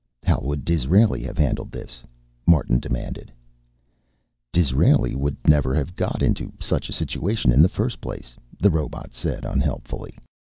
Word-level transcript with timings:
"How 0.23 0.39
would 0.39 0.65
Disraeli 0.65 1.21
have 1.25 1.37
handled 1.37 1.71
this?" 1.71 2.01
Martin 2.47 2.79
demanded. 2.79 3.31
"Disraeli 4.51 5.13
would 5.13 5.37
never 5.47 5.75
have 5.75 5.95
got 5.95 6.23
into 6.23 6.51
such 6.59 6.89
a 6.89 6.91
situation 6.91 7.51
in 7.51 7.61
the 7.61 7.69
first 7.69 8.01
place," 8.01 8.35
the 8.59 8.71
robot 8.71 9.13
said 9.13 9.45
unhelpfully. 9.45 10.17